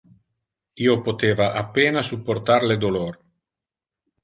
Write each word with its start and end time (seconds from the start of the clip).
Io 0.85 0.95
poteva 1.07 1.51
a 1.61 1.63
pena 1.77 2.05
supportar 2.09 2.59
le 2.73 2.81
dolor. 2.87 3.23